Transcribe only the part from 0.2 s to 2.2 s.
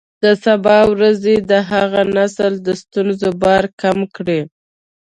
د سبا ورځې د هغه